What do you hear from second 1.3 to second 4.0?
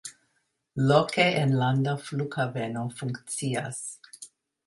enlanda flughaveno funkcias.